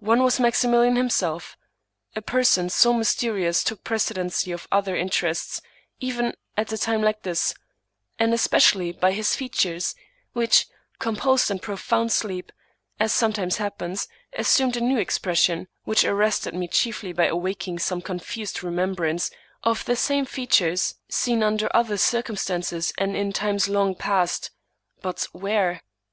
[0.00, 1.56] One was Maximilian himself.
[2.16, 5.62] A person so mysterious took precedency of other interests
[6.00, 7.54] even at a time like this;
[8.18, 9.94] and especially by his features,
[10.32, 10.66] which,
[10.98, 12.50] composed in profound sleep,
[12.98, 18.64] as sometimes happens, assumed a new expression, which arrested me chiefly by awaking some confused
[18.64, 19.30] remembrance
[19.62, 24.50] of the same features seen under other circumstances and in times long past;
[25.00, 25.82] but where?